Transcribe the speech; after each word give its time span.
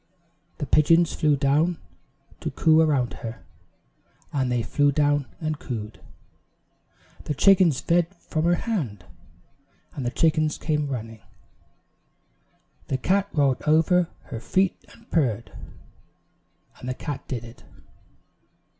"The 0.57 0.65
pigeons 0.65 1.13
flew 1.13 1.35
down 1.35 1.77
to 2.39 2.49
coo 2.49 2.79
around 2.81 3.13
her" 3.21 3.45
And 4.33 4.51
they 4.51 4.63
flew 4.63 4.91
down 4.91 5.27
and 5.39 5.59
cooed. 5.59 6.01
"The 7.25 7.35
chickens 7.35 7.81
fed 7.81 8.07
from 8.15 8.45
her 8.45 8.55
hand" 8.55 9.05
And 9.93 10.03
the 10.03 10.09
chickens 10.09 10.57
came 10.57 10.87
running. 10.87 11.21
"The 12.87 12.97
cat 12.97 13.29
rolled 13.31 13.61
over 13.67 14.09
her 14.33 14.39
feet 14.39 14.75
and 14.91 15.07
purred" 15.11 15.51
And 16.79 16.89
the 16.89 16.95
cat 16.95 17.27
did 17.27 17.43
it. 17.45 17.63